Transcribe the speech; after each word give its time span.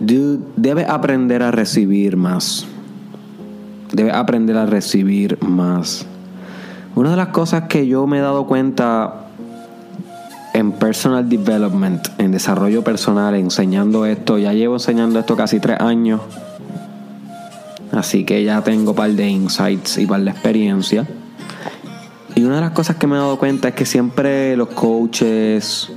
Dude, 0.00 0.44
debes 0.56 0.88
aprender 0.88 1.42
a 1.42 1.50
recibir 1.50 2.16
más. 2.16 2.66
Debes 3.92 4.14
aprender 4.14 4.56
a 4.56 4.66
recibir 4.66 5.42
más. 5.42 6.06
Una 6.94 7.10
de 7.10 7.16
las 7.16 7.28
cosas 7.28 7.64
que 7.64 7.86
yo 7.86 8.06
me 8.06 8.18
he 8.18 8.20
dado 8.20 8.46
cuenta 8.46 9.28
en 10.54 10.72
personal 10.72 11.28
development, 11.28 12.08
en 12.18 12.32
desarrollo 12.32 12.82
personal, 12.82 13.34
enseñando 13.34 14.06
esto, 14.06 14.38
ya 14.38 14.52
llevo 14.52 14.74
enseñando 14.74 15.18
esto 15.18 15.36
casi 15.36 15.60
tres 15.60 15.80
años. 15.80 16.20
Así 17.92 18.24
que 18.24 18.44
ya 18.44 18.62
tengo 18.62 18.90
un 18.90 18.96
par 18.96 19.10
de 19.10 19.28
insights 19.28 19.98
y 19.98 20.06
par 20.06 20.20
de 20.22 20.30
experiencia. 20.30 21.06
Y 22.34 22.44
una 22.44 22.56
de 22.56 22.60
las 22.60 22.70
cosas 22.70 22.96
que 22.96 23.06
me 23.06 23.16
he 23.16 23.18
dado 23.18 23.38
cuenta 23.38 23.68
es 23.68 23.74
que 23.74 23.84
siempre 23.84 24.56
los 24.56 24.68
coaches, 24.68 25.90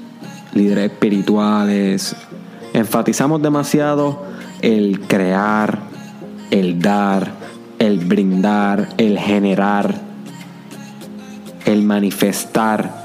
líderes 0.53 0.91
espirituales, 0.91 2.15
enfatizamos 2.73 3.41
demasiado 3.41 4.23
el 4.61 5.01
crear, 5.01 5.79
el 6.51 6.81
dar, 6.81 7.31
el 7.79 7.99
brindar, 7.99 8.89
el 8.97 9.17
generar, 9.17 9.95
el 11.65 11.83
manifestar, 11.83 13.01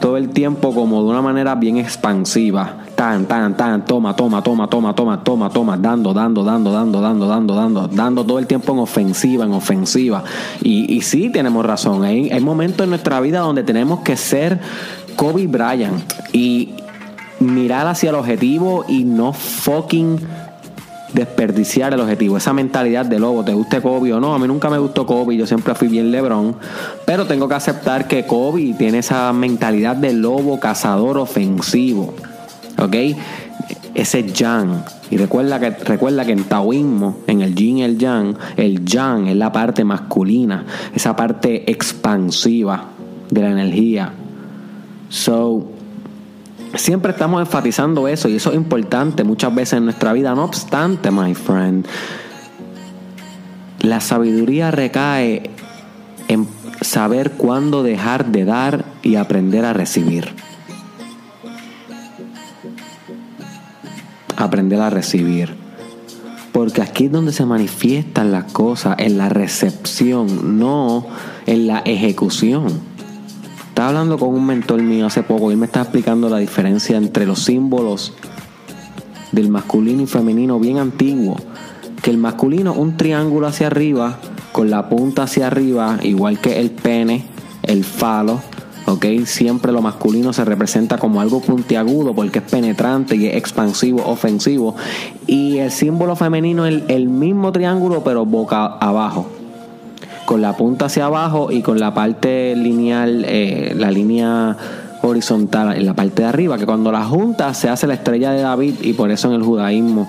todo 0.00 0.16
el 0.16 0.30
tiempo 0.30 0.74
como 0.74 1.02
de 1.02 1.10
una 1.10 1.22
manera 1.22 1.54
bien 1.54 1.76
expansiva. 1.76 2.84
Tan, 2.94 3.26
tan, 3.26 3.56
tan, 3.56 3.84
toma, 3.84 4.16
toma, 4.16 4.42
toma, 4.42 4.68
toma, 4.68 4.94
toma, 4.94 5.22
toma, 5.22 5.50
toma, 5.50 5.76
dando, 5.76 6.12
dando, 6.12 6.42
dando, 6.42 6.72
dando, 6.72 7.00
dando, 7.00 7.26
dando, 7.28 7.54
dando, 7.54 7.88
dando 7.88 8.24
todo 8.24 8.40
el 8.40 8.48
tiempo 8.48 8.72
en 8.72 8.80
ofensiva, 8.80 9.44
en 9.44 9.52
ofensiva. 9.52 10.24
Y, 10.62 11.00
sí 11.02 11.30
tenemos 11.30 11.64
razón, 11.64 12.02
hay, 12.02 12.28
hay 12.30 12.40
momentos 12.40 12.82
en 12.82 12.90
nuestra 12.90 13.20
vida 13.20 13.38
donde 13.38 13.62
tenemos 13.62 14.00
que 14.00 14.16
ser 14.16 14.60
Kobe 15.14 15.46
Bryant 15.46 16.02
y 16.32 16.70
mirar 17.40 17.86
hacia 17.86 18.10
el 18.10 18.16
objetivo 18.16 18.84
y 18.88 19.04
no 19.04 19.32
fucking 19.32 20.18
desperdiciar 21.12 21.94
el 21.94 22.00
objetivo. 22.00 22.36
Esa 22.36 22.52
mentalidad 22.52 23.06
de 23.06 23.18
lobo, 23.18 23.44
te 23.44 23.52
guste 23.52 23.80
Kobe 23.80 24.12
o 24.12 24.20
no. 24.20 24.34
A 24.34 24.38
mí 24.38 24.46
nunca 24.46 24.68
me 24.70 24.78
gustó 24.78 25.06
Kobe, 25.06 25.36
yo 25.36 25.46
siempre 25.46 25.74
fui 25.74 25.88
bien 25.88 26.10
LeBron. 26.10 26.56
Pero 27.04 27.26
tengo 27.26 27.48
que 27.48 27.54
aceptar 27.54 28.06
que 28.06 28.26
Kobe 28.26 28.74
tiene 28.76 28.98
esa 28.98 29.32
mentalidad 29.32 29.96
de 29.96 30.12
lobo 30.12 30.60
cazador 30.60 31.18
ofensivo. 31.18 32.14
¿Ok? 32.78 32.94
Ese 33.94 34.30
yang. 34.32 34.84
Y 35.10 35.16
recuerda 35.16 35.58
que, 35.58 35.70
recuerda 35.70 36.24
que 36.24 36.32
en 36.32 36.44
taoísmo, 36.44 37.18
en 37.26 37.40
el 37.40 37.54
yin 37.54 37.78
y 37.78 37.82
el 37.82 37.98
yang, 37.98 38.36
el 38.56 38.84
yang 38.84 39.26
es 39.26 39.36
la 39.36 39.50
parte 39.50 39.82
masculina, 39.82 40.66
esa 40.94 41.16
parte 41.16 41.70
expansiva 41.70 42.84
de 43.30 43.40
la 43.40 43.50
energía. 43.50 44.12
So, 45.08 45.77
Siempre 46.74 47.12
estamos 47.12 47.40
enfatizando 47.40 48.08
eso 48.08 48.28
y 48.28 48.36
eso 48.36 48.50
es 48.50 48.56
importante 48.56 49.24
muchas 49.24 49.54
veces 49.54 49.74
en 49.74 49.84
nuestra 49.84 50.12
vida. 50.12 50.34
No 50.34 50.44
obstante, 50.44 51.10
my 51.10 51.34
friend, 51.34 51.86
la 53.80 54.00
sabiduría 54.00 54.70
recae 54.70 55.50
en 56.28 56.46
saber 56.80 57.32
cuándo 57.32 57.82
dejar 57.82 58.26
de 58.26 58.44
dar 58.44 58.84
y 59.02 59.16
aprender 59.16 59.64
a 59.64 59.72
recibir. 59.72 60.28
Aprender 64.36 64.80
a 64.80 64.90
recibir. 64.90 65.54
Porque 66.52 66.82
aquí 66.82 67.06
es 67.06 67.12
donde 67.12 67.32
se 67.32 67.46
manifiestan 67.46 68.30
las 68.30 68.52
cosas, 68.52 68.96
en 68.98 69.16
la 69.16 69.28
recepción, 69.28 70.58
no 70.58 71.06
en 71.46 71.66
la 71.66 71.78
ejecución. 71.80 72.97
Estaba 73.78 73.90
hablando 73.90 74.18
con 74.18 74.34
un 74.34 74.44
mentor 74.44 74.82
mío 74.82 75.06
hace 75.06 75.22
poco 75.22 75.52
y 75.52 75.56
me 75.56 75.66
está 75.66 75.82
explicando 75.82 76.28
la 76.28 76.38
diferencia 76.38 76.96
entre 76.96 77.26
los 77.26 77.44
símbolos 77.44 78.12
del 79.30 79.50
masculino 79.50 80.02
y 80.02 80.06
femenino 80.08 80.58
bien 80.58 80.78
antiguo. 80.78 81.36
Que 82.02 82.10
el 82.10 82.18
masculino 82.18 82.72
un 82.72 82.96
triángulo 82.96 83.46
hacia 83.46 83.68
arriba, 83.68 84.18
con 84.50 84.68
la 84.68 84.88
punta 84.88 85.22
hacia 85.22 85.46
arriba, 85.46 86.00
igual 86.02 86.40
que 86.40 86.58
el 86.58 86.72
pene, 86.72 87.26
el 87.62 87.84
falo, 87.84 88.40
¿ok? 88.86 89.06
Siempre 89.26 89.70
lo 89.70 89.80
masculino 89.80 90.32
se 90.32 90.44
representa 90.44 90.98
como 90.98 91.20
algo 91.20 91.40
puntiagudo 91.40 92.16
porque 92.16 92.40
es 92.40 92.50
penetrante 92.50 93.14
y 93.14 93.26
es 93.26 93.36
expansivo, 93.36 94.04
ofensivo. 94.04 94.74
Y 95.28 95.58
el 95.58 95.70
símbolo 95.70 96.16
femenino 96.16 96.66
es 96.66 96.82
el 96.88 97.08
mismo 97.08 97.52
triángulo 97.52 98.02
pero 98.02 98.26
boca 98.26 98.66
abajo 98.80 99.37
con 100.28 100.42
la 100.42 100.54
punta 100.58 100.84
hacia 100.84 101.06
abajo 101.06 101.50
y 101.50 101.62
con 101.62 101.80
la 101.80 101.94
parte 101.94 102.54
lineal, 102.54 103.24
eh, 103.26 103.72
la 103.74 103.90
línea 103.90 104.54
horizontal 105.00 105.74
en 105.74 105.86
la 105.86 105.94
parte 105.94 106.20
de 106.20 106.28
arriba, 106.28 106.58
que 106.58 106.66
cuando 106.66 106.92
la 106.92 107.02
junta 107.06 107.54
se 107.54 107.70
hace 107.70 107.86
la 107.86 107.94
estrella 107.94 108.32
de 108.32 108.42
David 108.42 108.74
y 108.82 108.92
por 108.92 109.10
eso 109.10 109.28
en 109.28 109.36
el 109.36 109.42
judaísmo 109.42 110.06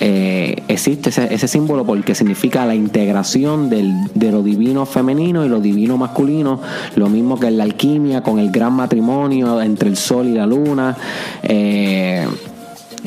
eh, 0.00 0.62
existe 0.68 1.10
ese, 1.10 1.48
símbolo 1.48 1.84
porque 1.84 2.14
significa 2.14 2.64
la 2.64 2.74
integración 2.74 3.68
del, 3.68 3.92
de 4.14 4.32
lo 4.32 4.42
divino 4.42 4.86
femenino 4.86 5.44
y 5.44 5.50
lo 5.50 5.60
divino 5.60 5.98
masculino, 5.98 6.62
lo 6.94 7.10
mismo 7.10 7.38
que 7.38 7.48
en 7.48 7.58
la 7.58 7.64
alquimia 7.64 8.22
con 8.22 8.38
el 8.38 8.50
gran 8.50 8.72
matrimonio 8.72 9.60
entre 9.60 9.90
el 9.90 9.98
sol 9.98 10.28
y 10.28 10.32
la 10.32 10.46
luna. 10.46 10.96
Eh, 11.42 12.26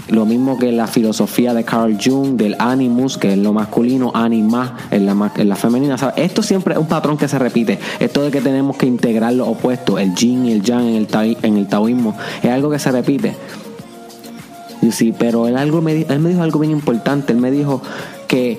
lo 0.09 0.25
mismo 0.25 0.57
que 0.57 0.71
la 0.71 0.87
filosofía 0.87 1.53
de 1.53 1.63
Carl 1.63 1.97
Jung, 2.03 2.35
del 2.35 2.55
animus, 2.59 3.17
que 3.17 3.33
es 3.33 3.37
lo 3.37 3.53
masculino, 3.53 4.11
anima 4.13 4.77
en 4.91 5.05
la, 5.05 5.31
en 5.35 5.49
la 5.49 5.55
femenina. 5.55 5.95
Esto 6.15 6.41
siempre 6.41 6.73
es 6.73 6.79
un 6.79 6.87
patrón 6.87 7.17
que 7.17 7.27
se 7.27 7.37
repite. 7.37 7.79
Esto 7.99 8.23
de 8.23 8.31
que 8.31 8.41
tenemos 8.41 8.77
que 8.77 8.85
integrar 8.85 9.33
los 9.33 9.47
opuestos, 9.47 9.99
el 9.99 10.15
yin 10.15 10.45
y 10.45 10.51
el 10.51 10.61
yang 10.61 10.85
en 10.87 10.95
el, 10.95 11.37
en 11.41 11.57
el 11.57 11.67
taoísmo, 11.67 12.15
es 12.41 12.49
algo 12.49 12.69
que 12.69 12.79
se 12.79 12.91
repite. 12.91 13.35
Sí, 14.91 15.13
pero 15.17 15.47
él, 15.47 15.57
algo 15.57 15.81
me, 15.81 16.01
él 16.01 16.19
me 16.19 16.29
dijo 16.29 16.41
algo 16.41 16.59
bien 16.59 16.71
importante. 16.71 17.33
Él 17.33 17.39
me 17.39 17.51
dijo 17.51 17.81
que 18.27 18.57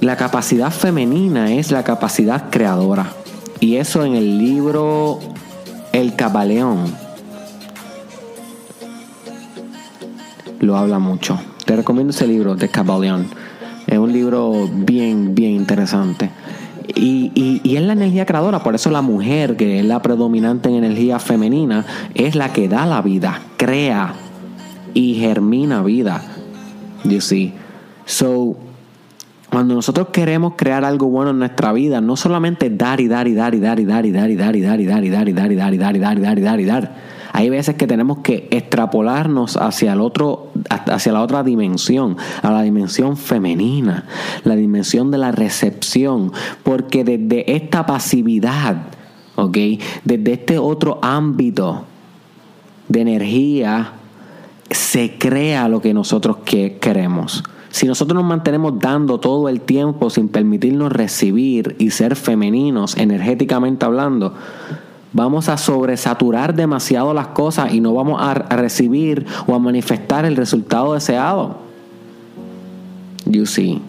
la 0.00 0.16
capacidad 0.16 0.70
femenina 0.70 1.52
es 1.52 1.70
la 1.70 1.84
capacidad 1.84 2.50
creadora. 2.50 3.12
Y 3.60 3.76
eso 3.76 4.04
en 4.04 4.14
el 4.14 4.38
libro 4.38 5.18
El 5.92 6.14
Cabaleón 6.14 7.05
lo 10.60 10.76
habla 10.76 10.98
mucho. 10.98 11.38
Te 11.64 11.76
recomiendo 11.76 12.10
ese 12.10 12.26
libro 12.26 12.54
de 12.54 12.68
Cabaleón. 12.68 13.26
Es 13.86 13.98
un 13.98 14.12
libro 14.12 14.68
bien, 14.72 15.34
bien 15.34 15.52
interesante. 15.52 16.30
Y, 16.94 17.32
y, 17.34 17.76
es 17.76 17.82
la 17.82 17.92
energía 17.92 18.26
creadora, 18.26 18.62
por 18.62 18.74
eso 18.74 18.90
la 18.90 19.02
mujer, 19.02 19.56
que 19.56 19.80
es 19.80 19.84
la 19.84 20.00
predominante 20.00 20.68
en 20.68 20.76
energía 20.76 21.18
femenina, 21.18 21.84
es 22.14 22.36
la 22.36 22.52
que 22.52 22.68
da 22.68 22.86
la 22.86 23.02
vida, 23.02 23.40
crea 23.56 24.14
y 24.94 25.14
germina 25.14 25.82
vida. 25.82 26.22
You 27.04 27.20
see. 27.20 27.52
So, 28.06 28.56
cuando 29.50 29.74
nosotros 29.74 30.08
queremos 30.12 30.54
crear 30.56 30.84
algo 30.84 31.08
bueno 31.08 31.30
en 31.30 31.38
nuestra 31.40 31.72
vida, 31.72 32.00
no 32.00 32.16
solamente 32.16 32.70
dar 32.70 33.00
y 33.00 33.08
dar 33.08 33.26
y 33.26 33.34
dar 33.34 33.54
y 33.54 33.60
dar 33.60 33.78
y 33.78 33.84
dar 33.84 34.06
y 34.06 34.12
dar 34.12 34.26
y 34.26 34.34
dar 34.36 34.56
y 34.56 34.60
dar 34.60 34.80
y 34.80 34.86
dar 34.86 35.04
y 35.04 35.10
dar 35.10 35.28
y 35.28 35.34
dar 35.34 35.52
y 35.52 35.56
dar 35.56 35.72
y 35.74 35.76
dar 35.76 35.96
y 35.96 35.98
dar 35.98 36.18
y 36.18 36.20
dar 36.20 36.38
y 36.38 36.42
dar 36.42 36.60
y 36.60 36.64
dar 36.64 37.15
hay 37.32 37.50
veces 37.50 37.76
que 37.76 37.86
tenemos 37.86 38.18
que 38.18 38.48
extrapolarnos 38.50 39.56
hacia 39.56 39.92
el 39.92 40.00
otro, 40.00 40.52
hacia 40.68 41.12
la 41.12 41.22
otra 41.22 41.42
dimensión, 41.42 42.16
a 42.42 42.50
la 42.50 42.62
dimensión 42.62 43.16
femenina, 43.16 44.04
la 44.44 44.56
dimensión 44.56 45.10
de 45.10 45.18
la 45.18 45.32
recepción, 45.32 46.32
porque 46.62 47.04
desde 47.04 47.54
esta 47.54 47.86
pasividad, 47.86 48.76
¿ok? 49.36 49.56
Desde 50.04 50.32
este 50.32 50.58
otro 50.58 50.98
ámbito 51.02 51.84
de 52.88 53.00
energía, 53.00 53.92
se 54.70 55.16
crea 55.18 55.68
lo 55.68 55.80
que 55.80 55.94
nosotros 55.94 56.38
queremos. 56.44 57.44
Si 57.70 57.86
nosotros 57.86 58.14
nos 58.14 58.24
mantenemos 58.24 58.78
dando 58.78 59.20
todo 59.20 59.48
el 59.48 59.60
tiempo 59.60 60.08
sin 60.08 60.28
permitirnos 60.28 60.90
recibir 60.90 61.76
y 61.78 61.90
ser 61.90 62.16
femeninos 62.16 62.96
energéticamente 62.96 63.84
hablando, 63.84 64.34
vamos 65.16 65.48
a 65.48 65.56
sobresaturar 65.56 66.54
demasiado 66.54 67.14
las 67.14 67.28
cosas 67.28 67.72
y 67.72 67.80
no 67.80 67.94
vamos 67.94 68.20
a, 68.20 68.34
recibir 68.34 69.26
o 69.46 69.54
a 69.54 69.58
manifestar 69.58 70.26
el 70.26 70.36
resultado 70.36 70.92
deseado. 70.92 71.56
You 73.24 73.46
see. 73.46 73.80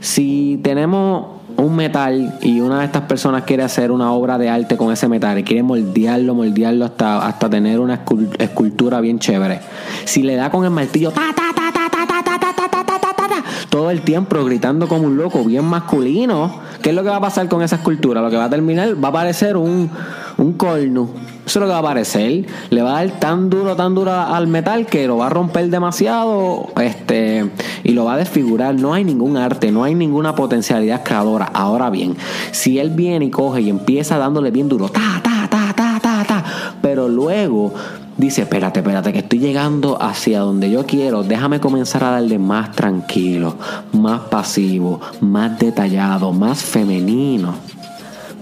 Si 0.00 0.60
tenemos 0.62 1.38
un 1.56 1.74
metal 1.74 2.38
y 2.42 2.60
una 2.60 2.80
de 2.80 2.84
estas 2.84 3.02
personas 3.02 3.44
quiere 3.44 3.62
hacer 3.62 3.90
una 3.90 4.12
obra 4.12 4.36
de 4.36 4.50
arte 4.50 4.76
con 4.76 4.92
ese 4.92 5.08
metal 5.08 5.38
y 5.38 5.42
quiere 5.42 5.62
moldearlo, 5.62 6.34
moldearlo 6.34 6.84
hasta, 6.84 7.26
hasta 7.26 7.48
tener 7.48 7.80
una 7.80 8.02
escultura 8.38 9.00
bien 9.00 9.18
chévere. 9.18 9.60
Si 10.04 10.22
le 10.22 10.36
da 10.36 10.50
con 10.50 10.64
el 10.64 10.70
martillo, 10.70 11.10
ta, 11.10 11.32
ta, 11.34 11.50
ta, 11.54 11.72
ta, 11.72 11.90
ta, 11.96 12.06
ta, 12.06 12.38
ta, 12.38 12.84
ta, 12.84 13.16
ta, 13.16 13.44
todo 13.70 13.90
el 13.90 14.02
tiempo 14.02 14.44
gritando 14.44 14.86
como 14.86 15.06
un 15.06 15.16
loco, 15.16 15.42
bien 15.44 15.64
masculino, 15.64 16.60
¿qué 16.82 16.90
es 16.90 16.94
lo 16.94 17.02
que 17.02 17.08
va 17.08 17.16
a 17.16 17.20
pasar 17.20 17.48
con 17.48 17.62
esa 17.62 17.76
escultura? 17.76 18.20
Lo 18.20 18.30
que 18.30 18.36
va 18.36 18.44
a 18.44 18.50
terminar 18.50 19.02
va 19.02 19.08
a 19.08 19.12
parecer 19.12 19.56
un, 19.56 19.90
un 20.38 20.52
corno. 20.54 21.08
Eso 21.44 21.58
es 21.58 21.60
lo 21.60 21.66
que 21.66 21.70
va 21.70 21.76
a 21.76 21.80
aparecer. 21.80 22.46
Le 22.70 22.82
va 22.82 22.98
a 22.98 23.04
dar 23.04 23.20
tan 23.20 23.50
duro, 23.50 23.76
tan 23.76 23.94
duro 23.94 24.12
al 24.12 24.46
metal 24.46 24.86
que 24.86 25.06
lo 25.06 25.18
va 25.18 25.26
a 25.26 25.30
romper 25.30 25.68
demasiado 25.68 26.68
este, 26.80 27.50
y 27.84 27.92
lo 27.92 28.04
va 28.04 28.14
a 28.14 28.16
desfigurar. 28.18 28.74
No 28.74 28.94
hay 28.94 29.04
ningún 29.04 29.36
arte, 29.36 29.72
no 29.72 29.84
hay 29.84 29.94
ninguna 29.94 30.34
potencialidad 30.34 31.02
creadora. 31.02 31.46
Ahora 31.52 31.90
bien, 31.90 32.16
si 32.52 32.78
él 32.78 32.90
viene 32.90 33.26
y 33.26 33.30
coge 33.30 33.62
y 33.62 33.70
empieza 33.70 34.18
dándole 34.18 34.50
bien 34.50 34.68
duro, 34.68 34.88
ta, 34.88 35.20
ta, 35.22 35.48
ta, 35.50 35.74
ta, 35.74 35.98
ta, 36.00 36.24
ta, 36.26 36.44
pero 36.80 37.08
luego 37.08 37.72
dice, 38.16 38.42
espérate, 38.42 38.80
espérate, 38.80 39.12
que 39.12 39.20
estoy 39.20 39.38
llegando 39.38 40.00
hacia 40.00 40.40
donde 40.40 40.70
yo 40.70 40.84
quiero, 40.86 41.22
déjame 41.22 41.60
comenzar 41.60 42.04
a 42.04 42.10
darle 42.10 42.38
más 42.38 42.72
tranquilo, 42.72 43.56
más 43.92 44.20
pasivo, 44.22 45.00
más 45.20 45.58
detallado, 45.58 46.32
más 46.32 46.62
femenino 46.62 47.54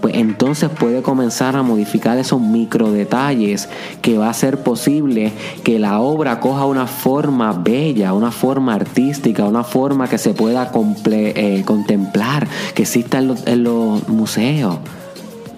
pues 0.01 0.15
entonces 0.17 0.71
puede 0.71 1.03
comenzar 1.03 1.57
a 1.57 1.63
modificar 1.63 2.19
esos 2.19 2.41
micro 2.41 2.93
detalles 2.93 3.69
que 4.03 4.19
va 4.19 4.29
a 4.29 4.35
ser 4.35 4.63
posible 4.63 5.33
que 5.65 5.79
la 5.79 6.01
obra 6.01 6.41
coja 6.41 6.67
una 6.67 6.87
forma 6.87 7.53
bella, 7.53 8.13
una 8.13 8.31
forma 8.31 8.75
artística, 8.75 9.45
una 9.45 9.65
forma 9.65 10.09
que 10.09 10.19
se 10.19 10.35
pueda 10.35 10.71
eh, 11.11 11.63
contemplar, 11.65 12.47
que 12.75 12.83
exista 12.83 13.19
en 13.19 13.65
los, 13.65 14.09
museos. 14.09 14.79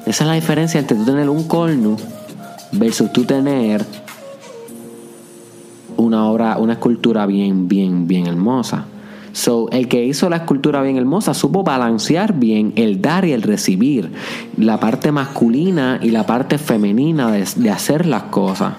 Esa 0.06 0.24
es 0.24 0.28
la 0.28 0.34
diferencia 0.34 0.80
entre 0.80 0.96
tú 0.96 1.04
tener 1.04 1.28
un 1.28 1.44
corno 1.44 1.96
versus 2.72 3.12
tú 3.12 3.24
tener 3.24 3.84
una 5.96 6.26
obra, 6.26 6.58
una 6.58 6.74
escultura 6.74 7.26
bien, 7.26 7.68
bien, 7.68 8.06
bien 8.06 8.26
hermosa. 8.26 8.86
So, 9.32 9.68
el 9.70 9.88
que 9.88 10.04
hizo 10.04 10.28
la 10.30 10.36
escultura 10.36 10.82
bien 10.82 10.96
hermosa 10.96 11.34
supo 11.34 11.62
balancear 11.62 12.34
bien 12.34 12.72
el 12.76 13.02
dar 13.02 13.24
y 13.24 13.32
el 13.32 13.42
recibir, 13.42 14.12
la 14.56 14.80
parte 14.80 15.12
masculina 15.12 15.98
y 16.02 16.10
la 16.10 16.26
parte 16.26 16.58
femenina 16.58 17.30
de, 17.30 17.70
hacer 17.70 18.06
las 18.06 18.24
cosas. 18.24 18.74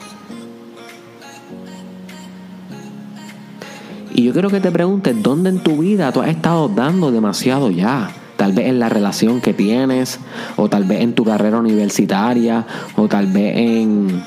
Y 4.13 4.23
yo 4.23 4.33
quiero 4.33 4.49
que 4.49 4.59
te 4.59 4.71
preguntes, 4.71 5.21
¿dónde 5.21 5.49
en 5.49 5.59
tu 5.59 5.77
vida 5.77 6.11
tú 6.11 6.21
has 6.21 6.29
estado 6.29 6.67
dando 6.67 7.11
demasiado 7.11 7.69
ya? 7.69 8.11
Tal 8.35 8.53
vez 8.53 8.67
en 8.67 8.79
la 8.79 8.89
relación 8.89 9.41
que 9.41 9.53
tienes, 9.53 10.19
o 10.55 10.69
tal 10.69 10.85
vez 10.85 11.01
en 11.01 11.13
tu 11.13 11.23
carrera 11.23 11.59
universitaria, 11.59 12.65
o 12.95 13.07
tal 13.07 13.27
vez 13.27 13.55
en, 13.57 14.23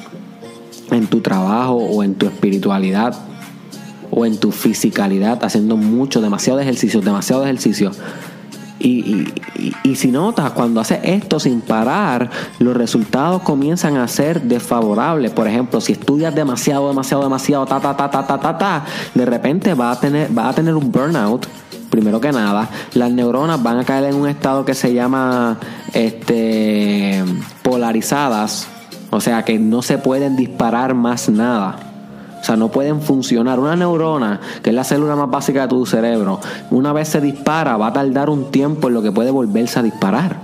en 0.91 1.07
tu 1.09 1.21
trabajo 1.21 1.75
o 1.75 2.03
en 2.03 2.15
tu 2.15 2.27
espiritualidad 2.27 3.15
o 4.15 4.27
en 4.27 4.39
tu 4.39 4.53
fisicalidad, 4.53 5.43
haciendo 5.43 5.77
mucho, 5.77 6.21
demasiado 6.21 6.61
ejercicio, 6.61 7.01
demasiado 7.01 7.45
ejercicio. 7.45 7.91
Y, 8.79 9.95
si 9.95 10.11
notas, 10.11 10.51
cuando 10.51 10.81
haces 10.81 10.99
esto 11.05 11.39
sin 11.41 11.61
parar, 11.61 12.29
los 12.59 12.77
resultados 12.77 13.43
comienzan 13.43 13.97
a 13.97 14.09
ser 14.09 14.43
desfavorables. 14.43 15.31
Por 15.31 15.47
ejemplo, 15.47 15.81
si 15.81 15.93
estudias 15.93 16.35
demasiado, 16.35 16.89
demasiado, 16.89 17.23
demasiado, 17.23 17.65
ta, 17.65 17.81
ta, 17.81 17.97
ta, 17.97 18.11
ta, 18.11 18.27
ta, 18.27 18.41
ta, 18.41 18.59
ta, 18.59 18.85
de 19.15 19.25
repente 19.25 19.75
va 19.75 19.93
a 19.93 20.01
tener, 20.01 20.37
va 20.37 20.49
a 20.49 20.53
tener 20.53 20.75
un 20.75 20.91
burnout. 20.91 21.47
Primero 21.91 22.21
que 22.21 22.33
nada, 22.33 22.69
las 22.95 23.13
neuronas 23.13 23.63
van 23.63 23.79
a 23.79 23.85
caer 23.85 24.05
en 24.05 24.17
un 24.17 24.29
estado 24.29 24.65
que 24.65 24.75
se 24.75 24.93
llama 24.93 25.59
este, 25.93 27.23
polarizadas, 27.63 28.67
o 29.11 29.21
sea 29.21 29.45
que 29.45 29.59
no 29.59 29.83
se 29.83 29.99
pueden 29.99 30.35
disparar 30.35 30.95
más 30.95 31.29
nada. 31.29 31.92
O 32.43 32.45
sea, 32.45 32.57
no 32.57 32.71
pueden 32.73 33.01
funcionar. 33.01 33.61
Una 33.61 33.77
neurona, 33.77 34.41
que 34.65 34.71
es 34.71 34.77
la 34.77 34.83
célula 34.83 35.15
más 35.15 35.31
básica 35.31 35.63
de 35.63 35.69
tu 35.69 35.87
cerebro, 35.87 36.41
una 36.73 36.93
vez 36.93 37.09
se 37.09 37.21
dispara, 37.21 37.77
va 37.77 37.87
a 37.87 37.93
tardar 37.93 38.29
un 38.29 38.51
tiempo 38.51 38.89
en 38.89 38.95
lo 38.95 39.03
que 39.03 39.13
puede 39.13 39.31
volverse 39.31 39.79
a 39.79 39.83
disparar. 39.83 40.41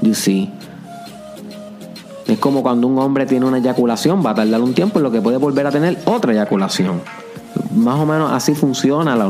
You 0.00 0.14
see? 0.14 0.50
Es 2.26 2.38
como 2.38 2.62
cuando 2.62 2.86
un 2.86 2.98
hombre 2.98 3.26
tiene 3.26 3.44
una 3.44 3.58
eyaculación, 3.58 4.24
va 4.24 4.30
a 4.30 4.34
tardar 4.34 4.62
un 4.62 4.72
tiempo 4.72 4.98
en 4.98 5.02
lo 5.02 5.10
que 5.10 5.20
puede 5.20 5.36
volver 5.36 5.66
a 5.66 5.70
tener 5.70 5.98
otra 6.06 6.32
eyaculación. 6.32 7.02
Más 7.76 8.00
o 8.00 8.06
menos 8.06 8.32
así 8.32 8.54
funciona 8.54 9.14
la, 9.14 9.28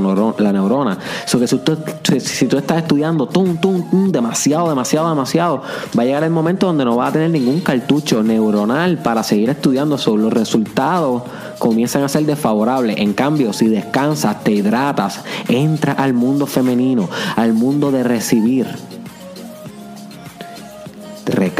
neurona. 0.52 0.98
que 1.26 1.46
si 1.46 1.58
tú, 1.58 1.76
si 2.19 2.46
tú 2.46 2.56
estás 2.56 2.78
estudiando 2.78 3.26
tum, 3.26 3.56
tum, 3.56 4.10
demasiado, 4.10 4.69
demasiado, 4.69 5.08
demasiado, 5.08 5.62
va 5.98 6.02
a 6.02 6.06
llegar 6.06 6.25
el 6.25 6.31
momento 6.31 6.66
donde 6.66 6.84
no 6.84 6.96
va 6.96 7.08
a 7.08 7.12
tener 7.12 7.31
ningún 7.31 7.60
cartucho 7.60 8.22
neuronal 8.22 8.98
para 8.98 9.22
seguir 9.22 9.50
estudiando. 9.50 9.98
sobre 9.98 10.22
los 10.22 10.32
resultados 10.32 11.22
comienzan 11.58 12.02
a 12.02 12.08
ser 12.08 12.25
desfavorables. 12.25 12.98
En 12.98 13.12
cambio, 13.12 13.52
si 13.52 13.69
descansas, 13.69 14.43
te 14.44 14.52
hidratas, 14.52 15.22
entras 15.48 15.98
al 15.98 16.14
mundo 16.14 16.46
femenino, 16.46 17.08
al 17.37 17.52
mundo 17.52 17.90
de 17.90 18.02
recibir 18.02 18.95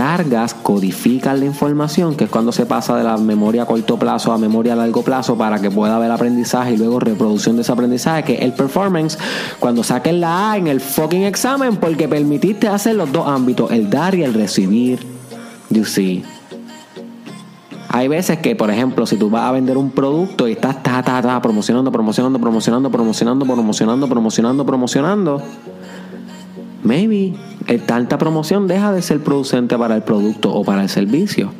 recargas, 0.07 0.55
codificas 0.55 1.39
la 1.39 1.47
información, 1.47 2.15
que 2.15 2.25
es 2.25 2.31
cuando 2.31 2.53
se 2.53 2.65
pasa 2.65 2.97
de 2.97 3.03
la 3.03 3.17
memoria 3.17 3.63
a 3.63 3.67
corto 3.67 3.99
plazo 3.99 4.33
a 4.33 4.39
memoria 4.39 4.75
a 4.75 4.77
largo 4.77 5.03
plazo 5.03 5.37
para 5.37 5.59
que 5.61 5.71
pueda 5.71 5.97
haber 5.97 6.11
aprendizaje 6.13 6.75
y 6.75 6.77
luego 6.77 7.01
reproducción 7.01 7.57
de 7.57 7.63
ese 7.63 7.73
aprendizaje, 7.73 8.23
que 8.23 8.35
el 8.37 8.53
performance, 8.53 9.19
cuando 9.59 9.83
saques 9.83 10.15
la 10.15 10.53
A 10.53 10.57
en 10.59 10.69
el 10.69 10.81
fucking 10.81 11.25
examen, 11.25 11.77
porque 11.77 12.09
permitiste 12.09 12.69
hacer 12.69 12.95
los 12.95 13.11
dos 13.11 13.27
ámbitos, 13.27 13.73
el 13.73 13.91
dar 13.91 14.15
y 14.15 14.23
el 14.23 14.33
recibir. 14.35 15.05
You 15.71 15.85
see. 15.85 16.23
Hay 17.89 18.09
veces 18.09 18.39
que, 18.39 18.55
por 18.55 18.71
ejemplo, 18.71 19.07
si 19.07 19.17
tú 19.17 19.31
vas 19.31 19.45
a 19.45 19.53
vender 19.53 19.77
un 19.77 19.91
producto 19.91 20.47
y 20.47 20.53
estás 20.53 20.83
ta, 20.83 21.03
ta, 21.03 21.21
ta, 21.21 21.43
promocionando, 21.43 21.91
promocionando, 21.91 22.39
promocionando, 22.39 22.91
promocionando, 22.91 23.47
promocionando, 23.47 24.09
promocionando, 24.09 24.67
promocionando, 24.67 25.43
maybe 26.87 27.35
tanta 27.87 28.17
promoción 28.17 28.69
deja 28.69 28.93
de 28.93 29.03
ser 29.03 29.21
producente 29.23 29.77
para 29.77 29.97
el 29.97 30.03
producto 30.03 30.55
o 30.55 30.65
para 30.65 30.83
el 30.83 30.89
servicio. 30.89 31.51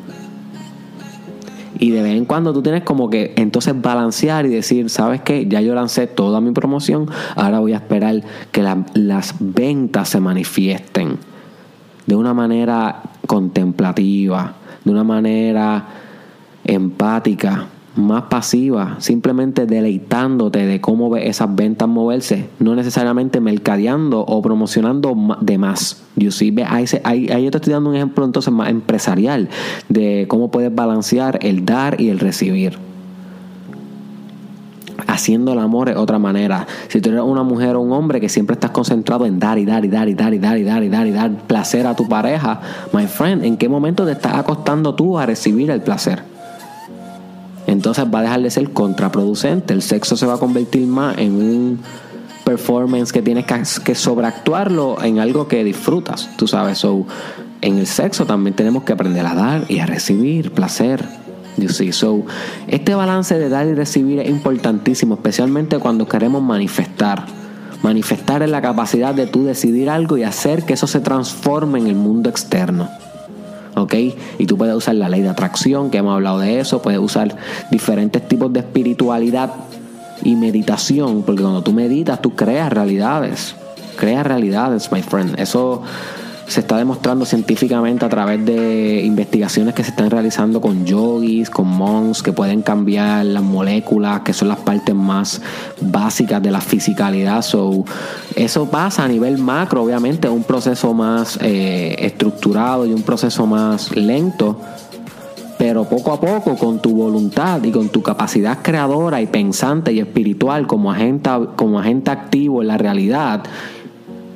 Y 1.79 1.91
de 1.91 2.01
vez 2.01 2.17
en 2.17 2.25
cuando 2.25 2.53
tú 2.53 2.63
tienes 2.63 2.83
como 2.83 3.09
que 3.09 3.33
entonces 3.35 3.79
balancear 3.79 4.47
y 4.47 4.49
decir, 4.49 4.89
¿sabes 4.89 5.21
qué? 5.21 5.45
Ya 5.47 5.61
yo 5.61 5.75
lancé 5.75 6.07
toda 6.07 6.41
mi 6.41 6.51
promoción, 6.51 7.07
ahora 7.35 7.59
voy 7.59 7.73
a 7.73 7.77
esperar 7.77 8.23
que 8.51 8.63
las 8.63 9.35
ventas 9.39 10.09
se 10.09 10.19
manifiesten 10.19 11.19
de 12.07 12.15
una 12.15 12.33
manera 12.33 13.03
contemplativa, 13.27 14.53
de 14.83 14.91
una 14.91 15.03
manera 15.03 15.85
empática, 16.63 17.67
más 17.97 18.23
pasiva, 18.23 18.95
simplemente 18.99 19.65
deleitándote 19.65 20.65
de 20.65 20.81
cómo 20.81 21.09
ve 21.09 21.27
esas 21.27 21.53
ventas 21.55 21.87
moverse, 21.87 22.49
no 22.59 22.75
necesariamente 22.75 23.39
mercadeando 23.39 24.21
o 24.21 24.41
promocionando 24.41 25.15
de 25.41 25.57
más. 25.57 26.03
Yo 26.15 26.31
sí, 26.31 26.55
ahí, 26.67 26.85
ahí, 27.03 27.29
ahí 27.29 27.43
yo 27.43 27.51
te 27.51 27.57
estoy 27.57 27.73
dando 27.73 27.89
un 27.89 27.95
ejemplo 27.95 28.25
entonces 28.25 28.53
más 28.53 28.69
empresarial 28.69 29.49
de 29.89 30.25
cómo 30.27 30.51
puedes 30.51 30.73
balancear 30.73 31.39
el 31.41 31.65
dar 31.65 31.99
y 31.99 32.09
el 32.09 32.19
recibir 32.19 32.77
haciendo 35.05 35.53
el 35.53 35.59
amor 35.59 35.89
es 35.89 35.95
otra 35.95 36.19
manera. 36.19 36.67
Si 36.89 37.01
tú 37.01 37.09
eres 37.09 37.21
una 37.21 37.43
mujer 37.43 37.75
o 37.75 37.81
un 37.81 37.91
hombre 37.91 38.19
que 38.19 38.29
siempre 38.29 38.55
estás 38.55 38.71
concentrado 38.71 39.25
en 39.25 39.39
dar 39.39 39.57
y 39.57 39.65
dar 39.65 39.85
y 39.85 39.87
dar 39.87 40.07
y 40.07 40.13
dar 40.13 40.33
y 40.33 40.37
dar 40.37 40.57
y 40.57 40.63
dar 40.63 40.83
y 40.83 40.89
dar 40.89 41.07
y 41.07 41.11
dar 41.11 41.31
placer 41.47 41.87
a 41.87 41.95
tu 41.95 42.07
pareja, 42.07 42.61
my 42.93 43.07
friend, 43.07 43.43
¿en 43.43 43.57
qué 43.57 43.69
momento 43.69 44.05
te 44.05 44.11
estás 44.11 44.35
acostando 44.35 44.95
tú 44.95 45.17
a 45.17 45.25
recibir 45.25 45.71
el 45.71 45.81
placer? 45.81 46.36
Entonces 47.77 48.05
va 48.11 48.19
a 48.19 48.21
dejar 48.23 48.41
de 48.41 48.49
ser 48.49 48.71
contraproducente. 48.71 49.71
El 49.71 49.83
sexo 49.83 50.17
se 50.17 50.25
va 50.25 50.33
a 50.33 50.37
convertir 50.39 50.87
más 50.87 51.15
en 51.19 51.33
un 51.33 51.79
performance 52.43 53.13
que 53.13 53.21
tienes 53.21 53.45
que, 53.45 53.93
sobreactuarlo 53.93 55.03
en 55.03 55.19
algo 55.19 55.47
que 55.47 55.63
disfrutas, 55.63 56.27
tú 56.37 56.47
sabes. 56.47 56.79
So, 56.79 57.05
en 57.61 57.77
el 57.77 57.85
sexo 57.85 58.25
también 58.25 58.55
tenemos 58.55 58.83
que 58.83 58.93
aprender 58.93 59.25
a 59.27 59.35
dar 59.35 59.65
y 59.69 59.77
a 59.77 59.85
recibir 59.85 60.51
placer. 60.51 61.05
You 61.57 61.69
see? 61.69 61.91
So, 61.91 62.25
este 62.67 62.95
balance 62.95 63.37
de 63.37 63.47
dar 63.47 63.67
y 63.67 63.75
recibir 63.75 64.19
es 64.19 64.29
importantísimo, 64.29 65.13
especialmente 65.13 65.77
cuando 65.77 66.07
queremos 66.07 66.41
manifestar. 66.41 67.25
Manifestar 67.83 68.41
es 68.41 68.49
la 68.49 68.63
capacidad 68.63 69.13
de 69.13 69.27
tú 69.27 69.43
decidir 69.43 69.91
algo 69.91 70.17
y 70.17 70.23
hacer 70.23 70.65
que 70.65 70.73
eso 70.73 70.87
se 70.87 70.99
transforme 70.99 71.77
en 71.77 71.85
el 71.85 71.95
mundo 71.95 72.27
externo. 72.27 72.89
¿Ok? 73.77 73.93
Y 74.39 74.45
tú 74.45 74.57
puedes 74.57 74.75
usar 74.75 74.95
la 74.95 75.09
ley 75.09 75.21
de 75.21 75.29
atracción, 75.29 75.89
que 75.89 75.99
hemos 75.99 76.15
hablado 76.15 76.39
de 76.39 76.59
eso, 76.59 76.81
puedes 76.81 76.99
usar 76.99 77.35
diferentes 77.71 78.27
tipos 78.27 78.51
de 78.51 78.59
espiritualidad 78.59 79.53
y 80.23 80.35
meditación, 80.35 81.23
porque 81.23 81.41
cuando 81.41 81.61
tú 81.61 81.73
meditas, 81.73 82.21
tú 82.21 82.35
creas 82.35 82.71
realidades, 82.71 83.55
creas 83.97 84.25
realidades, 84.25 84.91
my 84.91 85.01
friend. 85.01 85.39
Eso 85.39 85.83
se 86.47 86.61
está 86.61 86.77
demostrando 86.77 87.25
científicamente 87.25 88.05
a 88.05 88.09
través 88.09 88.43
de 88.45 89.01
investigaciones 89.03 89.73
que 89.73 89.83
se 89.83 89.89
están 89.89 90.09
realizando 90.09 90.61
con 90.61 90.85
yogis, 90.85 91.49
con 91.49 91.67
monks, 91.67 92.23
que 92.23 92.31
pueden 92.31 92.61
cambiar 92.61 93.25
las 93.25 93.43
moléculas, 93.43 94.21
que 94.21 94.31
son 94.31 94.47
las 94.47 94.59
partes 94.59 94.95
más 94.95 95.41
básicas 95.81 96.41
de 96.41 96.51
la 96.51 96.61
fisicalidad. 96.61 97.41
So, 97.41 97.83
eso 98.35 98.69
pasa 98.69 99.03
a 99.03 99.07
nivel 99.09 99.37
macro, 99.37 99.83
obviamente, 99.83 100.29
un 100.29 100.43
proceso 100.43 100.93
más 100.93 101.37
eh, 101.41 101.95
estructurado 101.99 102.85
y 102.85 102.93
un 102.93 103.01
proceso 103.01 103.45
más 103.45 103.93
lento. 103.95 104.61
Pero 105.57 105.85
poco 105.85 106.13
a 106.13 106.21
poco, 106.21 106.55
con 106.55 106.79
tu 106.79 106.95
voluntad 106.95 107.61
y 107.63 107.71
con 107.71 107.89
tu 107.89 108.01
capacidad 108.01 108.59
creadora 108.61 109.21
y 109.21 109.25
pensante 109.25 109.91
y 109.91 109.99
espiritual 109.99 110.65
como 110.65 110.91
agente, 110.91 111.29
como 111.55 111.79
agente 111.79 112.11
activo 112.11 112.61
en 112.61 112.67
la 112.69 112.77
realidad, 112.77 113.43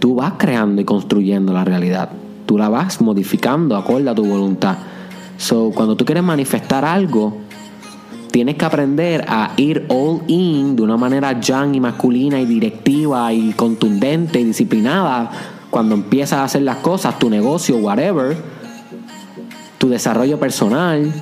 tú 0.01 0.15
vas 0.15 0.33
creando 0.37 0.81
y 0.81 0.83
construyendo 0.83 1.53
la 1.53 1.63
realidad. 1.63 2.09
Tú 2.47 2.57
la 2.57 2.67
vas 2.67 2.99
modificando 2.99 3.77
acorde 3.77 4.09
a 4.09 4.15
tu 4.15 4.25
voluntad. 4.25 4.75
So, 5.37 5.71
cuando 5.73 5.95
tú 5.95 6.05
quieres 6.05 6.23
manifestar 6.23 6.83
algo, 6.83 7.37
tienes 8.31 8.55
que 8.55 8.65
aprender 8.65 9.23
a 9.27 9.51
ir 9.57 9.85
all 9.89 10.23
in 10.27 10.75
de 10.75 10.81
una 10.81 10.97
manera 10.97 11.39
young 11.39 11.75
y 11.75 11.79
masculina 11.79 12.41
y 12.41 12.45
directiva 12.45 13.31
y 13.31 13.53
contundente 13.53 14.41
y 14.41 14.45
disciplinada 14.45 15.29
cuando 15.69 15.93
empiezas 15.93 16.39
a 16.39 16.43
hacer 16.45 16.63
las 16.63 16.77
cosas, 16.77 17.19
tu 17.19 17.29
negocio, 17.29 17.77
whatever, 17.77 18.35
tu 19.77 19.87
desarrollo 19.87 20.39
personal, 20.39 21.13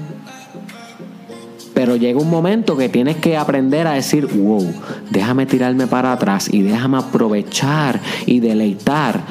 Pero 1.80 1.96
llega 1.96 2.20
un 2.20 2.30
momento 2.30 2.76
que 2.76 2.90
tienes 2.90 3.16
que 3.16 3.38
aprender 3.38 3.88
a 3.88 3.94
decir, 3.94 4.26
wow, 4.26 4.70
déjame 5.12 5.46
tirarme 5.46 5.88
para 5.88 6.12
atrás 6.12 6.50
y 6.52 6.62
déjame 6.62 6.98
aprovechar 6.98 8.02
y 8.26 8.42
deleitar 8.42 9.24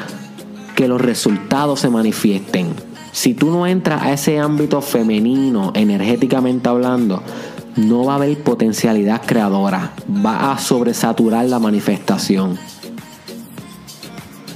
que 0.75 0.89
los 0.89 0.99
resultados 0.99 1.81
se 1.81 1.91
manifiesten. 1.91 2.69
Si 3.13 3.35
tú 3.35 3.51
no 3.51 3.67
entras 3.67 4.01
a 4.01 4.15
ese 4.15 4.39
ámbito 4.39 4.81
femenino, 4.81 5.73
energéticamente 5.75 6.71
hablando, 6.71 7.23
no 7.77 8.07
va 8.07 8.15
a 8.15 8.17
haber 8.17 8.43
potencialidad 8.43 9.21
creadora. 9.27 9.93
Va 10.09 10.51
a 10.51 10.59
sobresaturar 10.59 11.45
la 11.45 11.59
manifestación. 11.59 12.59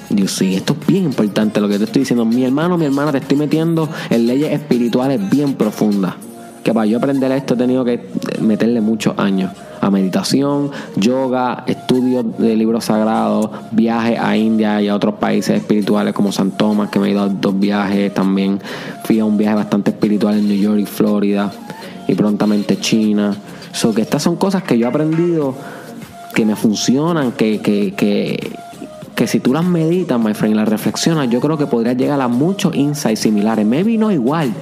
Dios 0.08 0.32
sí, 0.32 0.54
esto 0.54 0.75
es 0.80 0.87
bien 0.87 1.04
importante 1.04 1.61
lo 1.61 1.68
que 1.68 1.76
te 1.76 1.84
estoy 1.84 2.00
diciendo. 2.00 2.25
Mi 2.25 2.42
hermano, 2.42 2.78
mi 2.78 2.87
hermana, 2.87 3.12
te 3.12 3.18
estoy 3.18 3.37
metiendo 3.37 3.87
en 4.08 4.26
leyes 4.26 4.50
espirituales 4.50 5.28
bien 5.28 5.52
profundas. 5.56 6.14
Que 6.62 6.73
para 6.73 6.87
yo 6.87 6.99
aprender 6.99 7.31
esto 7.33 7.54
he 7.54 7.57
tenido 7.57 7.85
que 7.85 8.09
meterle 8.40 8.81
muchos 8.81 9.19
años 9.19 9.50
a 9.81 9.90
meditación, 9.90 10.71
yoga, 10.95 11.64
estudios 11.66 12.25
de 12.38 12.54
libros 12.54 12.85
sagrados, 12.85 13.50
viajes 13.73 14.16
a 14.21 14.37
India 14.37 14.81
y 14.81 14.87
a 14.87 14.95
otros 14.95 15.14
países 15.16 15.57
espirituales 15.57 16.14
como 16.14 16.31
San 16.31 16.52
Tomás, 16.52 16.88
que 16.88 17.00
me 17.00 17.09
he 17.09 17.11
ido 17.11 17.23
a 17.23 17.28
dos 17.28 17.59
viajes 17.59 18.14
también. 18.14 18.61
Fui 19.04 19.19
a 19.19 19.25
un 19.25 19.37
viaje 19.37 19.57
bastante 19.57 19.90
espiritual 19.90 20.38
en 20.38 20.47
New 20.47 20.57
York 20.57 20.78
y 20.78 20.87
Florida 20.87 21.50
y 22.07 22.14
prontamente 22.14 22.78
China. 22.78 23.35
So 23.73 23.92
que 23.92 24.02
estas 24.02 24.23
son 24.23 24.37
cosas 24.37 24.62
que 24.62 24.78
yo 24.78 24.87
he 24.87 24.88
aprendido 24.88 25.54
que 26.33 26.47
me 26.47 26.54
funcionan, 26.54 27.33
que, 27.33 27.61
que, 27.61 27.92
que, 27.95 28.52
que 29.16 29.26
si 29.26 29.40
tú 29.40 29.52
las 29.52 29.64
meditas, 29.64 30.19
my 30.21 30.35
friend, 30.35 30.54
las 30.54 30.69
reflexionas, 30.69 31.28
yo 31.28 31.40
creo 31.40 31.59
que 31.59 31.66
podrías 31.66 31.97
llegar 31.97 32.21
a 32.21 32.28
muchos 32.28 32.75
insights 32.76 33.21
similares. 33.21 33.66
Maybe 33.66 33.99
no 33.99 34.12
igual. 34.12 34.52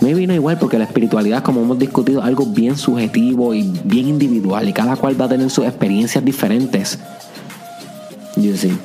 Maybe 0.00 0.26
no 0.26 0.34
igual 0.34 0.58
porque 0.58 0.78
la 0.78 0.84
espiritualidad, 0.84 1.42
como 1.42 1.60
hemos 1.60 1.78
discutido, 1.78 2.20
es 2.20 2.26
algo 2.26 2.46
bien 2.46 2.76
subjetivo 2.78 3.54
y 3.54 3.70
bien 3.84 4.08
individual 4.08 4.68
y 4.68 4.72
cada 4.72 4.96
cual 4.96 5.20
va 5.20 5.26
a 5.26 5.28
tener 5.28 5.50
sus 5.50 5.66
experiencias 5.66 6.24
diferentes. 6.24 6.98
You 8.36 8.56
see. 8.56 8.76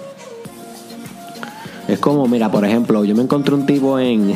Es 1.88 2.00
como, 2.00 2.28
mira, 2.28 2.52
por 2.52 2.66
ejemplo, 2.66 3.06
yo 3.06 3.16
me 3.16 3.24
encontré 3.24 3.54
un 3.54 3.66
tipo 3.66 3.98
en, 4.00 4.34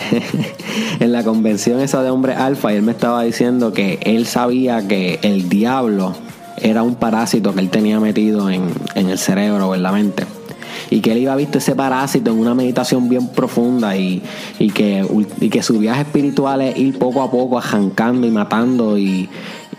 en 0.99 1.11
la 1.11 1.23
convención 1.23 1.81
esa 1.81 2.01
de 2.01 2.11
hombre 2.11 2.33
alfa 2.33 2.71
y 2.71 2.77
él 2.77 2.83
me 2.83 2.91
estaba 2.91 3.23
diciendo 3.23 3.73
que 3.73 3.99
él 4.03 4.25
sabía 4.25 4.87
que 4.87 5.19
el 5.23 5.49
diablo 5.49 6.15
era 6.61 6.83
un 6.83 6.95
parásito 6.95 7.53
que 7.53 7.59
él 7.59 7.69
tenía 7.69 7.99
metido 7.99 8.49
en, 8.49 8.69
en 8.95 9.09
el 9.09 9.17
cerebro 9.17 9.69
o 9.69 9.75
en 9.75 9.83
la 9.83 9.91
mente 9.91 10.25
y 10.89 11.01
que 11.01 11.11
él 11.11 11.19
iba 11.19 11.35
visto 11.35 11.57
ese 11.59 11.75
parásito 11.75 12.31
en 12.31 12.39
una 12.39 12.55
meditación 12.55 13.09
bien 13.09 13.27
profunda 13.27 13.95
y, 13.95 14.21
que, 14.73 15.05
y 15.39 15.49
que 15.49 15.61
su 15.61 15.79
viaje 15.79 16.01
espiritual 16.01 16.61
es 16.61 16.77
ir 16.77 16.97
poco 16.97 17.21
a 17.21 17.29
poco 17.29 17.57
arrancando 17.57 18.25
y 18.25 18.31
matando 18.31 18.97
y, 18.97 19.29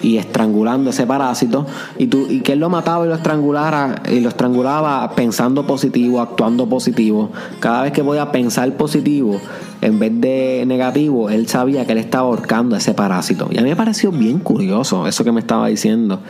estrangulando 0.03 0.91
ese 0.91 1.07
parásito 1.07 1.67
y, 1.99 2.07
tú, 2.07 2.27
y 2.27 2.41
que 2.41 2.55
él 2.55 2.61
lo 2.61 2.71
mataba 2.71 3.05
y 3.05 3.09
lo 3.09 3.17
estrangulara 3.17 4.03
y 4.11 4.21
lo 4.21 4.31
estrangulaba 4.31 5.11
pensando 5.15 5.67
positivo, 5.67 6.23
actuando 6.23 6.67
positivo. 6.67 7.31
Cada 7.59 7.83
vez 7.83 7.93
que 7.93 8.01
voy 8.01 8.17
a 8.17 8.33
pensar 8.33 8.75
positivo 8.79 9.39
en 9.83 9.99
vez 9.99 10.19
de 10.19 10.65
negativo, 10.67 11.29
él 11.29 11.49
sabía 11.49 11.85
que 11.85 11.93
él 11.93 11.99
estaba 11.99 12.29
ahorcando 12.29 12.77
ese 12.77 12.95
parásito. 12.95 13.49
Y 13.51 13.59
a 13.59 13.63
mí 13.63 13.69
me 13.69 13.77
pareció 13.77 14.11
bien 14.11 14.39
curioso 14.39 15.07
eso 15.07 15.23
que 15.23 15.33
me 15.33 15.41
estaba 15.41 15.69
diciendo. 15.69 16.21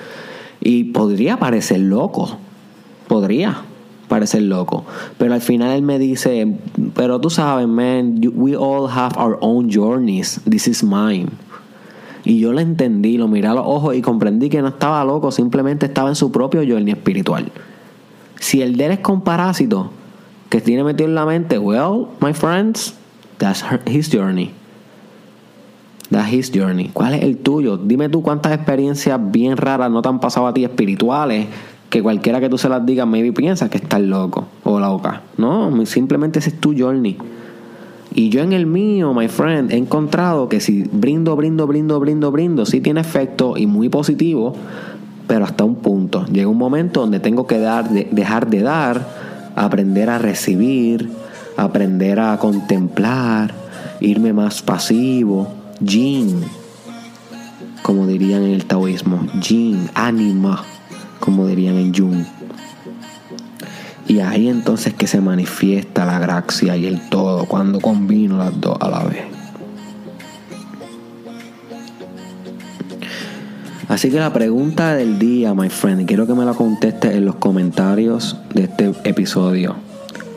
Y 0.60 0.84
podría 0.84 1.38
parecer 1.38 1.78
loco. 1.78 2.38
Podría 3.06 3.62
parecer 4.10 4.42
loco. 4.42 4.84
Pero 5.16 5.32
al 5.32 5.40
final 5.40 5.70
él 5.70 5.82
me 5.82 5.98
dice, 5.98 6.46
pero 6.94 7.20
tú 7.20 7.30
sabes, 7.30 7.66
man, 7.66 8.20
we 8.34 8.54
all 8.54 8.90
have 8.90 9.16
our 9.16 9.38
own 9.40 9.70
journeys. 9.70 10.40
This 10.44 10.68
is 10.68 10.82
mine. 10.82 11.28
Y 12.24 12.40
yo 12.40 12.52
lo 12.52 12.60
entendí, 12.60 13.16
lo 13.16 13.28
miré 13.28 13.48
a 13.48 13.54
los 13.54 13.64
ojos 13.66 13.94
y 13.94 14.02
comprendí 14.02 14.50
que 14.50 14.60
no 14.60 14.68
estaba 14.68 15.02
loco, 15.04 15.30
simplemente 15.30 15.86
estaba 15.86 16.10
en 16.10 16.16
su 16.16 16.30
propio 16.30 16.60
journey 16.66 16.92
espiritual. 16.92 17.50
Si 18.38 18.60
el 18.60 18.76
de 18.76 18.86
él 18.86 18.92
es 18.92 18.98
con 18.98 19.22
parásito 19.22 19.90
que 20.50 20.60
tiene 20.60 20.84
metido 20.84 21.08
en 21.08 21.14
la 21.14 21.24
mente, 21.24 21.58
well, 21.58 22.08
my 22.20 22.34
friends, 22.34 22.94
that's 23.38 23.64
his 23.86 24.10
journey. 24.12 24.52
That's 26.10 26.32
his 26.32 26.50
journey. 26.52 26.90
¿Cuál 26.92 27.14
es 27.14 27.22
el 27.22 27.38
tuyo? 27.38 27.76
Dime 27.76 28.08
tú 28.08 28.20
cuántas 28.20 28.52
experiencias 28.52 29.18
bien 29.30 29.56
raras 29.56 29.90
no 29.90 30.02
te 30.02 30.08
han 30.08 30.18
pasado 30.18 30.48
a 30.48 30.52
ti 30.52 30.64
espirituales 30.64 31.46
que 31.90 32.02
cualquiera 32.02 32.40
que 32.40 32.48
tú 32.48 32.56
se 32.56 32.68
las 32.68 32.86
digas, 32.86 33.06
maybe 33.06 33.32
piensa 33.32 33.68
que 33.68 33.78
estás 33.78 34.00
loco 34.00 34.46
o 34.62 34.78
loca. 34.78 35.22
No, 35.36 35.84
simplemente 35.84 36.38
ese 36.38 36.50
es 36.50 36.60
tu 36.60 36.72
journey. 36.78 37.18
Y 38.14 38.28
yo 38.28 38.42
en 38.42 38.52
el 38.52 38.66
mío, 38.66 39.12
my 39.12 39.28
friend, 39.28 39.72
he 39.72 39.76
encontrado 39.76 40.48
que 40.48 40.60
si 40.60 40.84
brindo, 40.84 41.34
brindo, 41.36 41.66
brindo, 41.66 41.98
brindo, 41.98 42.30
brindo, 42.30 42.64
sí 42.64 42.80
tiene 42.80 43.00
efecto 43.00 43.56
y 43.56 43.66
muy 43.66 43.88
positivo, 43.88 44.54
pero 45.26 45.44
hasta 45.44 45.64
un 45.64 45.76
punto. 45.76 46.24
Llega 46.26 46.48
un 46.48 46.58
momento 46.58 47.00
donde 47.00 47.18
tengo 47.18 47.46
que 47.46 47.58
dar, 47.58 47.90
dejar 47.90 48.48
de 48.48 48.62
dar, 48.62 49.06
aprender 49.56 50.10
a 50.10 50.18
recibir, 50.18 51.10
aprender 51.56 52.20
a 52.20 52.38
contemplar, 52.38 53.52
irme 54.00 54.32
más 54.32 54.62
pasivo. 54.62 55.48
Jin, 55.84 56.44
como 57.82 58.06
dirían 58.06 58.44
en 58.44 58.52
el 58.52 58.64
taoísmo, 58.64 59.26
Jin, 59.40 59.88
anima 59.94 60.62
como 61.20 61.46
dirían 61.46 61.76
en 61.76 61.94
Jung. 61.94 62.24
Y 64.08 64.18
ahí 64.20 64.48
entonces 64.48 64.94
que 64.94 65.06
se 65.06 65.20
manifiesta 65.20 66.04
la 66.04 66.18
gracia 66.18 66.76
y 66.76 66.86
el 66.86 67.08
todo 67.08 67.44
cuando 67.44 67.80
combino 67.80 68.38
las 68.38 68.60
dos 68.60 68.76
a 68.80 68.88
la 68.88 69.04
vez. 69.04 69.22
Así 73.88 74.10
que 74.10 74.18
la 74.18 74.32
pregunta 74.32 74.94
del 74.94 75.18
día, 75.18 75.54
my 75.54 75.68
friend, 75.68 76.06
quiero 76.06 76.26
que 76.26 76.34
me 76.34 76.44
la 76.44 76.54
conteste 76.54 77.16
en 77.16 77.24
los 77.24 77.36
comentarios 77.36 78.36
de 78.54 78.62
este 78.64 78.92
episodio. 79.04 79.76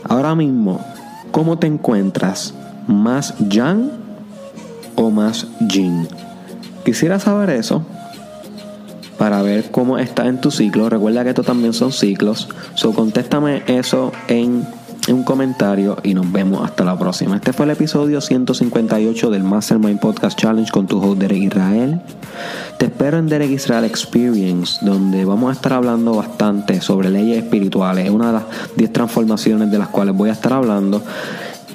Ahora 0.03 0.35
mismo, 0.35 0.79
¿cómo 1.31 1.57
te 1.57 1.67
encuentras? 1.67 2.53
¿Más 2.87 3.35
Yang 3.49 3.91
o 4.95 5.11
más 5.11 5.47
Jin? 5.69 6.07
Quisiera 6.83 7.19
saber 7.19 7.51
eso 7.51 7.85
para 9.17 9.41
ver 9.41 9.72
cómo 9.72 9.98
está 9.98 10.27
en 10.27 10.41
tu 10.41 10.51
ciclo. 10.51 10.89
Recuerda 10.89 11.24
que 11.24 11.29
estos 11.29 11.46
también 11.46 11.74
son 11.74 11.91
ciclos. 11.91 12.50
So, 12.75 12.93
contéstame 12.93 13.63
eso 13.67 14.12
en 14.27 14.65
un 15.10 15.24
comentario 15.24 15.98
y 16.03 16.13
nos 16.13 16.32
vemos 16.32 16.63
hasta 16.63 16.86
la 16.86 16.98
próxima. 16.98 17.36
Este 17.36 17.51
fue 17.51 17.65
el 17.65 17.72
episodio 17.72 18.22
158 18.22 19.29
del 19.29 19.43
Mastermind 19.43 20.00
Podcast 20.00 20.39
Challenge 20.39 20.72
con 20.72 20.88
tu 20.88 21.01
host 21.01 21.20
Derek 21.20 21.43
Israel. 21.43 22.00
Te 22.77 22.86
espero 22.86 23.17
en 23.17 23.27
Derek 23.27 23.51
Israel 23.51 23.84
Experience, 23.84 24.79
donde 24.86 25.25
vamos 25.25 25.50
a 25.50 25.53
estar 25.53 25.74
hablando 25.74 26.15
bastante 26.15 26.79
sobre 26.79 27.10
leyes 27.10 27.43
espirituales. 27.43 28.05
Es 28.05 28.12
una 28.12 28.27
de 28.27 28.34
las 28.34 28.43
10 28.77 28.93
transformaciones 28.93 29.72
de 29.72 29.79
las 29.79 29.89
cuales 29.89 30.15
voy 30.15 30.29
a 30.29 30.34
estar 30.34 30.53
hablando 30.53 31.03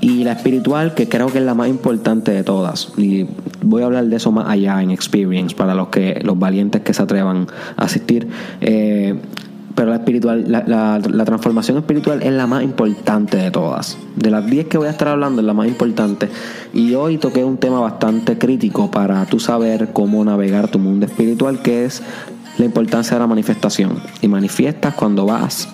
y 0.01 0.25
la 0.25 0.33
espiritual 0.33 0.95
que 0.95 1.09
creo 1.09 1.27
que 1.29 1.39
es 1.39 1.45
la 1.45 1.55
más 1.55 1.69
importante 1.69 2.31
de 2.31 2.43
todas. 2.43 2.93
Y 2.97 3.27
voy 3.63 3.83
a 3.83 3.87
hablar 3.87 4.07
de 4.07 4.17
eso 4.17 4.33
más 4.33 4.49
allá 4.49 4.83
en 4.83 4.91
experience 4.91 5.55
para 5.55 5.75
los 5.75 5.89
que 5.89 6.21
los 6.25 6.39
valientes 6.39 6.83
que 6.83 6.95
se 6.95 7.03
atrevan 7.03 7.47
a 7.77 7.85
asistir. 7.85 8.29
Eh, 8.61 9.19
pero 9.75 9.91
la 9.91 9.97
espiritual 9.99 10.45
la, 10.49 10.99
la, 10.99 11.25
transformación 11.25 11.79
espiritual 11.79 12.21
es 12.25 12.33
la 12.33 12.49
más 12.49 12.65
importante 12.65 13.37
de 13.37 13.53
todas. 13.53 13.97
De 14.17 14.29
las 14.29 14.45
10 14.45 14.67
que 14.67 14.77
voy 14.77 14.89
a 14.89 14.91
estar 14.91 15.07
hablando 15.07 15.41
es 15.41 15.47
la 15.47 15.55
más 15.55 15.69
importante. 15.69 16.29
Y 16.75 16.95
hoy 16.95 17.19
toqué 17.19 17.45
un 17.45 17.59
tema 17.59 17.79
bastante 17.79 18.39
crítico 18.39 18.91
para 18.91 19.25
tú 19.27 19.39
saber 19.39 19.91
cómo 19.93 20.25
navegar 20.25 20.67
tu 20.67 20.81
mundo 20.81 21.07
espiritual 21.07 21.63
que 21.63 21.85
es 21.85 22.03
la 22.59 22.65
importancia 22.65 23.15
de 23.15 23.21
la 23.21 23.27
manifestación 23.27 24.01
y 24.21 24.29
manifiestas 24.29 24.95
cuando 24.95 25.27
vas 25.27 25.69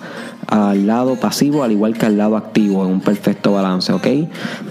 al 0.47 0.85
lado 0.85 1.19
pasivo 1.19 1.63
al 1.63 1.71
igual 1.71 1.97
que 1.97 2.05
al 2.05 2.17
lado 2.17 2.37
activo 2.37 2.85
en 2.85 2.91
un 2.91 3.01
perfecto 3.01 3.53
balance, 3.53 3.91
¿ok? 3.91 4.07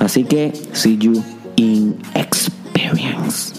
Así 0.01 0.25
que 0.25 0.53
see 0.73 0.97
you 0.97 1.23
in 1.57 1.97
experience. 2.15 3.54